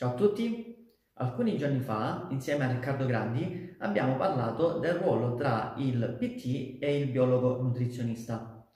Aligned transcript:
Ciao 0.00 0.12
a 0.12 0.14
tutti! 0.14 0.94
Alcuni 1.18 1.58
giorni 1.58 1.80
fa, 1.80 2.26
insieme 2.30 2.64
a 2.64 2.70
Riccardo 2.70 3.04
Grandi, 3.04 3.76
abbiamo 3.80 4.16
parlato 4.16 4.78
del 4.78 4.94
ruolo 4.94 5.34
tra 5.34 5.74
il 5.76 6.16
PT 6.18 6.82
e 6.82 7.00
il 7.00 7.10
biologo 7.10 7.60
nutrizionista. 7.60 8.66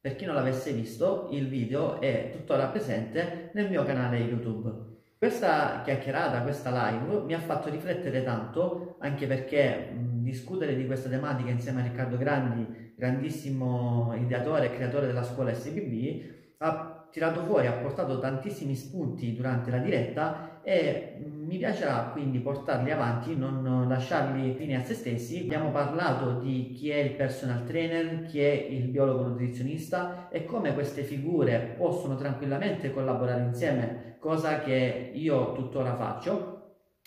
Per 0.00 0.16
chi 0.16 0.24
non 0.24 0.34
l'avesse 0.34 0.72
visto, 0.72 1.28
il 1.30 1.46
video 1.46 2.00
è 2.00 2.30
tuttora 2.32 2.66
presente 2.66 3.52
nel 3.54 3.70
mio 3.70 3.84
canale 3.84 4.18
YouTube. 4.18 4.72
Questa 5.16 5.82
chiacchierata, 5.84 6.42
questa 6.42 6.90
live, 6.90 7.20
mi 7.26 7.34
ha 7.34 7.38
fatto 7.38 7.70
riflettere 7.70 8.24
tanto, 8.24 8.96
anche 8.98 9.28
perché 9.28 9.88
discutere 9.94 10.74
di 10.74 10.86
questa 10.86 11.08
tematica 11.08 11.50
insieme 11.50 11.82
a 11.82 11.84
Riccardo 11.84 12.16
Grandi, 12.16 12.94
grandissimo 12.96 14.16
ideatore 14.16 14.66
e 14.66 14.74
creatore 14.74 15.06
della 15.06 15.22
scuola 15.22 15.54
SBB, 15.54 16.56
ha 16.58 16.91
tirato 17.12 17.44
fuori, 17.44 17.66
ha 17.66 17.72
portato 17.72 18.18
tantissimi 18.18 18.74
spunti 18.74 19.34
durante 19.34 19.70
la 19.70 19.78
diretta 19.78 20.60
e 20.62 21.18
mi 21.20 21.58
piacerà 21.58 22.08
quindi 22.10 22.38
portarli 22.38 22.90
avanti, 22.90 23.36
non 23.36 23.86
lasciarli 23.86 24.54
fine 24.54 24.76
a 24.76 24.82
se 24.82 24.94
stessi. 24.94 25.40
Abbiamo 25.40 25.70
parlato 25.70 26.38
di 26.40 26.72
chi 26.72 26.88
è 26.88 26.96
il 26.96 27.12
personal 27.12 27.64
trainer, 27.64 28.24
chi 28.24 28.40
è 28.40 28.50
il 28.50 28.88
biologo 28.88 29.28
nutrizionista 29.28 30.28
e 30.30 30.46
come 30.46 30.72
queste 30.72 31.02
figure 31.02 31.74
possono 31.76 32.16
tranquillamente 32.16 32.90
collaborare 32.90 33.42
insieme, 33.42 34.16
cosa 34.18 34.60
che 34.60 35.10
io 35.12 35.52
tuttora 35.52 35.94
faccio. 35.94 36.48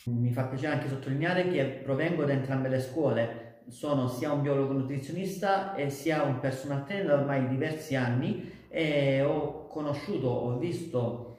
Mi 0.06 0.32
fa 0.32 0.44
piacere 0.44 0.74
anche 0.74 0.88
sottolineare 0.88 1.48
che 1.48 1.82
provengo 1.84 2.26
da 2.26 2.34
entrambe 2.34 2.70
le 2.70 2.80
scuole, 2.80 3.46
sono 3.70 4.08
sia 4.08 4.32
un 4.32 4.44
biologo 4.44 4.74
nutrizionista 4.74 5.74
e 5.74 5.90
sia 5.90 6.22
un 6.22 6.40
personal 6.40 6.86
trainer 6.86 7.14
ormai 7.14 7.48
diversi 7.48 7.96
anni 7.96 8.52
e 8.76 9.22
ho 9.22 9.68
conosciuto, 9.68 10.28
ho 10.28 10.58
visto 10.58 11.38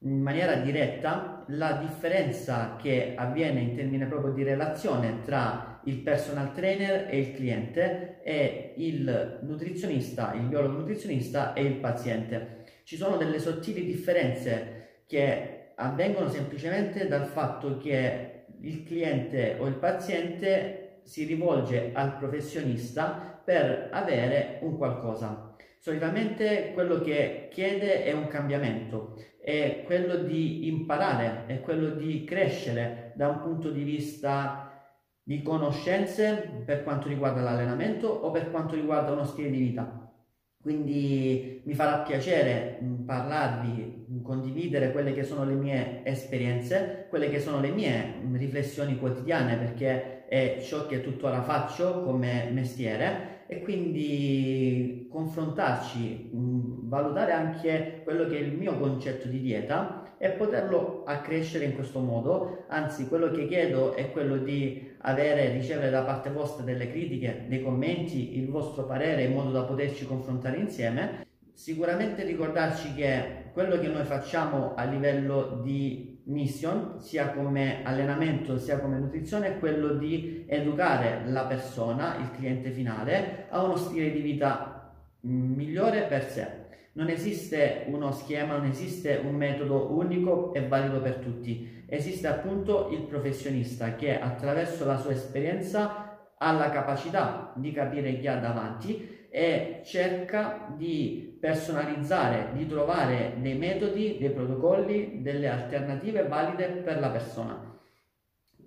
in 0.00 0.20
maniera 0.20 0.56
diretta 0.56 1.42
la 1.48 1.78
differenza 1.80 2.76
che 2.76 3.14
avviene 3.16 3.60
in 3.60 3.74
termini 3.74 4.04
proprio 4.04 4.34
di 4.34 4.42
relazione 4.42 5.22
tra 5.24 5.80
il 5.84 5.96
personal 6.00 6.52
trainer 6.52 7.08
e 7.08 7.18
il 7.20 7.32
cliente 7.32 8.20
e 8.22 8.74
il 8.76 9.38
nutrizionista, 9.44 10.34
il 10.34 10.42
biologo 10.42 10.80
nutrizionista 10.80 11.54
e 11.54 11.62
il 11.62 11.76
paziente. 11.76 12.64
Ci 12.82 12.96
sono 12.96 13.16
delle 13.16 13.38
sottili 13.38 13.86
differenze 13.86 15.04
che 15.06 15.70
avvengono 15.76 16.28
semplicemente 16.28 17.08
dal 17.08 17.24
fatto 17.24 17.78
che 17.78 18.44
il 18.60 18.84
cliente 18.84 19.56
o 19.58 19.66
il 19.66 19.76
paziente 19.76 21.00
si 21.04 21.24
rivolge 21.24 21.92
al 21.94 22.18
professionista 22.18 23.40
per 23.42 23.88
avere 23.90 24.58
un 24.60 24.76
qualcosa 24.76 25.52
Solitamente 25.84 26.70
quello 26.72 27.02
che 27.02 27.48
chiede 27.50 28.04
è 28.04 28.12
un 28.12 28.26
cambiamento, 28.26 29.22
è 29.38 29.82
quello 29.84 30.16
di 30.16 30.66
imparare, 30.66 31.44
è 31.44 31.60
quello 31.60 31.90
di 31.90 32.24
crescere 32.24 33.12
da 33.16 33.28
un 33.28 33.42
punto 33.42 33.68
di 33.68 33.82
vista 33.82 34.82
di 35.22 35.42
conoscenze 35.42 36.62
per 36.64 36.84
quanto 36.84 37.08
riguarda 37.08 37.42
l'allenamento 37.42 38.08
o 38.08 38.30
per 38.30 38.50
quanto 38.50 38.76
riguarda 38.76 39.12
uno 39.12 39.26
stile 39.26 39.50
di 39.50 39.58
vita. 39.58 40.10
Quindi 40.58 41.60
mi 41.66 41.74
farà 41.74 41.98
piacere 41.98 42.80
parlarvi, 43.04 44.22
condividere 44.22 44.90
quelle 44.90 45.12
che 45.12 45.22
sono 45.22 45.44
le 45.44 45.52
mie 45.52 46.00
esperienze, 46.02 47.08
quelle 47.10 47.28
che 47.28 47.40
sono 47.40 47.60
le 47.60 47.68
mie 47.68 48.22
riflessioni 48.32 48.98
quotidiane 48.98 49.58
perché 49.58 50.24
è 50.28 50.62
ciò 50.62 50.86
che 50.86 51.02
tuttora 51.02 51.42
faccio 51.42 52.02
come 52.04 52.48
mestiere 52.50 53.33
e 53.46 53.62
quindi 53.62 55.08
confrontarci, 55.10 56.30
mh, 56.32 56.88
valutare 56.88 57.32
anche 57.32 58.00
quello 58.04 58.26
che 58.26 58.38
è 58.38 58.40
il 58.40 58.56
mio 58.56 58.78
concetto 58.78 59.28
di 59.28 59.40
dieta 59.40 60.14
e 60.18 60.30
poterlo 60.30 61.02
accrescere 61.04 61.64
in 61.64 61.74
questo 61.74 62.00
modo. 62.00 62.64
Anzi, 62.68 63.08
quello 63.08 63.30
che 63.30 63.46
chiedo 63.46 63.94
è 63.94 64.10
quello 64.10 64.38
di 64.38 64.92
avere, 64.98 65.52
ricevere 65.52 65.90
da 65.90 66.02
parte 66.02 66.30
vostra 66.30 66.64
delle 66.64 66.90
critiche, 66.90 67.44
dei 67.48 67.62
commenti, 67.62 68.38
il 68.38 68.48
vostro 68.48 68.84
parere 68.86 69.24
in 69.24 69.32
modo 69.32 69.50
da 69.50 69.62
poterci 69.62 70.06
confrontare 70.06 70.56
insieme. 70.56 71.26
Sicuramente 71.52 72.24
ricordarci 72.24 72.94
che 72.94 73.50
quello 73.52 73.78
che 73.78 73.88
noi 73.88 74.04
facciamo 74.04 74.74
a 74.74 74.84
livello 74.84 75.60
di 75.62 76.13
mission, 76.24 77.00
sia 77.00 77.30
come 77.30 77.82
allenamento 77.84 78.58
sia 78.58 78.78
come 78.78 78.98
nutrizione, 78.98 79.48
è 79.48 79.58
quello 79.58 79.94
di 79.94 80.44
educare 80.46 81.22
la 81.26 81.44
persona, 81.44 82.16
il 82.16 82.30
cliente 82.36 82.70
finale, 82.70 83.46
a 83.50 83.62
uno 83.62 83.76
stile 83.76 84.10
di 84.10 84.20
vita 84.20 84.92
migliore 85.20 86.02
per 86.02 86.24
sé. 86.28 86.62
Non 86.92 87.08
esiste 87.08 87.84
uno 87.88 88.12
schema, 88.12 88.56
non 88.56 88.66
esiste 88.66 89.20
un 89.24 89.34
metodo 89.34 89.92
unico 89.92 90.54
e 90.54 90.66
valido 90.66 91.00
per 91.00 91.16
tutti. 91.16 91.84
Esiste 91.86 92.28
appunto 92.28 92.88
il 92.90 93.02
professionista 93.02 93.96
che 93.96 94.18
attraverso 94.18 94.84
la 94.86 94.96
sua 94.96 95.12
esperienza 95.12 96.18
ha 96.38 96.52
la 96.52 96.70
capacità 96.70 97.52
di 97.56 97.72
capire 97.72 98.18
chi 98.18 98.28
ha 98.28 98.36
davanti 98.36 99.23
e 99.36 99.80
cerca 99.84 100.72
di 100.76 101.36
personalizzare, 101.40 102.50
di 102.52 102.68
trovare 102.68 103.34
dei 103.40 103.56
metodi, 103.56 104.16
dei 104.16 104.30
protocolli, 104.30 105.22
delle 105.22 105.48
alternative 105.48 106.28
valide 106.28 106.66
per 106.66 107.00
la 107.00 107.10
persona. 107.10 107.76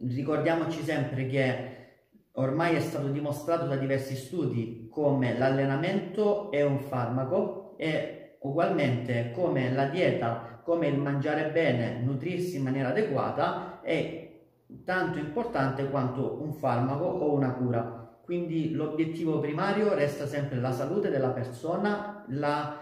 Ricordiamoci 0.05 0.83
sempre 0.83 1.25
che 1.28 1.75
ormai 2.33 2.75
è 2.75 2.81
stato 2.81 3.07
dimostrato 3.07 3.66
da 3.66 3.78
diversi 3.78 4.17
studi 4.17 4.89
come 4.91 5.38
l'allenamento 5.38 6.51
è 6.51 6.61
un 6.63 6.79
farmaco 6.79 7.75
e 7.78 8.35
ugualmente 8.41 9.31
come 9.34 9.72
la 9.72 9.85
dieta, 9.85 10.59
come 10.66 10.88
il 10.88 10.99
mangiare 10.99 11.49
bene, 11.51 12.01
nutrirsi 12.01 12.57
in 12.57 12.63
maniera 12.63 12.89
adeguata 12.89 13.79
è 13.81 14.41
tanto 14.84 15.17
importante 15.17 15.89
quanto 15.89 16.41
un 16.41 16.51
farmaco 16.51 17.05
o 17.05 17.31
una 17.31 17.53
cura. 17.53 18.06
Quindi 18.28 18.74
l'obiettivo 18.74 19.40
primario 19.40 19.94
resta 19.94 20.26
sempre 20.26 20.60
la 20.60 20.74
salute 20.74 21.10
della 21.10 21.30
persona, 21.30 22.26
la, 22.28 22.78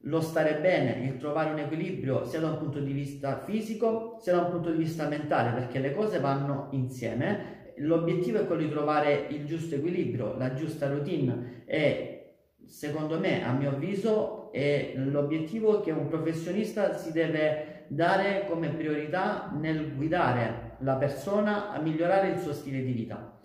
lo 0.00 0.20
stare 0.20 0.60
bene, 0.60 1.06
il 1.06 1.16
trovare 1.16 1.50
un 1.50 1.60
equilibrio 1.60 2.26
sia 2.26 2.40
da 2.40 2.50
un 2.50 2.58
punto 2.58 2.78
di 2.78 2.92
vista 2.92 3.42
fisico 3.42 4.18
sia 4.20 4.34
da 4.34 4.42
un 4.42 4.50
punto 4.50 4.70
di 4.70 4.76
vista 4.76 5.08
mentale, 5.08 5.52
perché 5.52 5.78
le 5.78 5.94
cose 5.94 6.20
vanno 6.20 6.68
insieme. 6.72 7.72
L'obiettivo 7.78 8.40
è 8.40 8.46
quello 8.46 8.60
di 8.60 8.68
trovare 8.68 9.28
il 9.30 9.46
giusto 9.46 9.76
equilibrio, 9.76 10.36
la 10.36 10.52
giusta 10.52 10.90
routine 10.90 11.62
e 11.64 12.34
secondo 12.66 13.18
me, 13.18 13.42
a 13.46 13.52
mio 13.52 13.70
avviso, 13.70 14.52
è 14.52 14.92
l'obiettivo 14.96 15.80
che 15.80 15.90
un 15.90 16.06
professionista 16.06 16.98
si 16.98 17.12
deve 17.12 17.86
dare 17.88 18.44
come 18.46 18.68
priorità 18.68 19.50
nel 19.58 19.94
guidare 19.96 20.76
la 20.80 20.96
persona 20.96 21.70
a 21.70 21.80
migliorare 21.80 22.28
il 22.28 22.40
suo 22.40 22.52
stile 22.52 22.82
di 22.82 22.92
vita. 22.92 23.38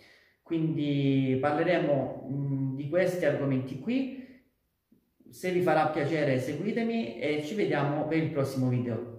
Quindi 0.48 1.38
parleremo 1.42 2.26
mh, 2.30 2.76
di 2.78 2.88
questi 2.88 3.26
argomenti 3.26 3.80
qui. 3.80 4.26
Se 5.30 5.52
vi 5.52 5.60
farà 5.60 5.88
piacere 5.90 6.40
seguitemi 6.40 7.20
e 7.20 7.44
ci 7.44 7.54
vediamo 7.54 8.08
per 8.08 8.20
il 8.20 8.32
prossimo 8.32 8.70
video. 8.70 9.17